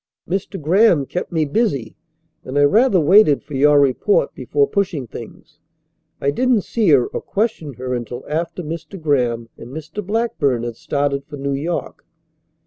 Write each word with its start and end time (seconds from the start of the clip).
"Mr. 0.27 0.59
Graham 0.59 1.05
kept 1.05 1.31
me 1.31 1.45
busy, 1.45 1.95
and 2.43 2.57
I 2.57 2.63
rather 2.63 2.99
waited 2.99 3.43
for 3.43 3.53
your 3.53 3.79
report 3.79 4.33
before 4.33 4.67
pushing 4.67 5.05
things. 5.05 5.59
I 6.19 6.31
didn't 6.31 6.61
see 6.63 6.89
her 6.89 7.05
or 7.05 7.21
question 7.21 7.73
her 7.73 7.93
until 7.93 8.25
after 8.27 8.63
Mr. 8.63 8.99
Graham 8.99 9.49
and 9.59 9.69
Mr. 9.69 10.03
Blackburn 10.03 10.63
had 10.63 10.75
started 10.75 11.23
for 11.27 11.37
New 11.37 11.53
York." 11.53 12.03